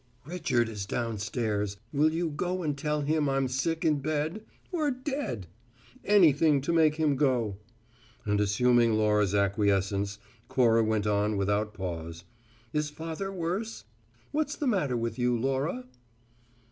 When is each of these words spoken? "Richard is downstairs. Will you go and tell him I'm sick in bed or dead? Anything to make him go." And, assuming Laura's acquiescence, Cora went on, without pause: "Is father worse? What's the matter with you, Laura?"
"Richard 0.25 0.67
is 0.67 0.87
downstairs. 0.87 1.77
Will 1.93 2.11
you 2.11 2.29
go 2.31 2.63
and 2.63 2.75
tell 2.75 3.01
him 3.01 3.29
I'm 3.29 3.47
sick 3.47 3.85
in 3.85 3.99
bed 3.99 4.43
or 4.71 4.89
dead? 4.89 5.45
Anything 6.03 6.59
to 6.61 6.73
make 6.73 6.95
him 6.95 7.15
go." 7.15 7.57
And, 8.25 8.41
assuming 8.41 8.93
Laura's 8.93 9.35
acquiescence, 9.35 10.17
Cora 10.47 10.83
went 10.83 11.05
on, 11.05 11.37
without 11.37 11.75
pause: 11.75 12.23
"Is 12.73 12.89
father 12.89 13.31
worse? 13.31 13.83
What's 14.31 14.55
the 14.55 14.65
matter 14.65 14.97
with 14.97 15.19
you, 15.19 15.37
Laura?" 15.37 15.85